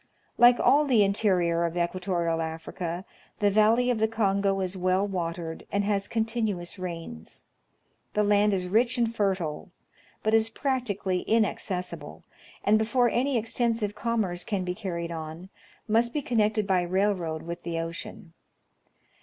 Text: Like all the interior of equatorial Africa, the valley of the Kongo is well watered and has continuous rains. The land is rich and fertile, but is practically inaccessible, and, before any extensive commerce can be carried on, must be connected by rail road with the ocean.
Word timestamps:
Like 0.39 0.59
all 0.59 0.85
the 0.85 1.03
interior 1.03 1.63
of 1.63 1.77
equatorial 1.77 2.41
Africa, 2.41 3.05
the 3.37 3.51
valley 3.51 3.91
of 3.91 3.99
the 3.99 4.07
Kongo 4.07 4.59
is 4.61 4.75
well 4.75 5.07
watered 5.07 5.67
and 5.71 5.83
has 5.83 6.07
continuous 6.07 6.79
rains. 6.79 7.45
The 8.15 8.23
land 8.23 8.51
is 8.51 8.67
rich 8.67 8.97
and 8.97 9.13
fertile, 9.15 9.69
but 10.23 10.33
is 10.33 10.49
practically 10.49 11.19
inaccessible, 11.29 12.23
and, 12.63 12.79
before 12.79 13.11
any 13.11 13.37
extensive 13.37 13.93
commerce 13.93 14.43
can 14.43 14.63
be 14.63 14.73
carried 14.73 15.11
on, 15.11 15.49
must 15.87 16.13
be 16.15 16.23
connected 16.23 16.65
by 16.65 16.81
rail 16.81 17.13
road 17.13 17.43
with 17.43 17.61
the 17.61 17.79
ocean. 17.79 18.33